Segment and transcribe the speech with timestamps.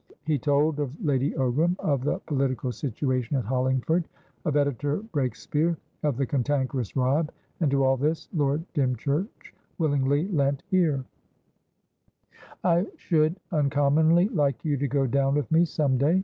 [0.23, 4.05] He told of Lady Ogram, of the political situation at Hollingford,
[4.45, 10.63] of editor Breakspeare, of the cantankerous Robb, and to all this Lord Dymchurch willingly lent
[10.71, 11.05] ear.
[12.63, 16.19] "I should uncommonly like you to go down with me some day.